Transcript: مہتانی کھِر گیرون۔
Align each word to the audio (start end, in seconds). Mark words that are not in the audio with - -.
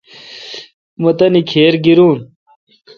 مہتانی 1.01 1.41
کھِر 1.49 1.73
گیرون۔ 1.83 2.17